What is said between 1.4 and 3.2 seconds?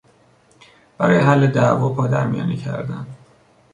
دعوا پادر میانی کردن